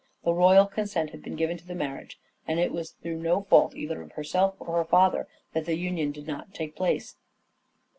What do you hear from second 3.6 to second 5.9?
either of herself or her father that the